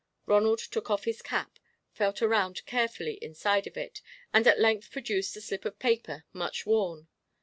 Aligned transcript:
Ronald 0.25 0.57
took 0.57 0.89
off 0.89 1.03
his 1.05 1.21
cap, 1.21 1.59
felt 1.91 2.23
around 2.23 2.65
carefully 2.65 3.19
inside 3.23 3.67
of 3.67 3.77
it, 3.77 4.01
and 4.33 4.47
at 4.47 4.59
length 4.59 4.89
produced 4.89 5.37
a 5.37 5.41
slip 5.41 5.63
of 5.63 5.77
paper, 5.77 6.25
much 6.33 6.65
worn. 6.65 7.07